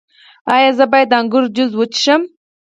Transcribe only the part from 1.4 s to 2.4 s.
جوس وڅښم؟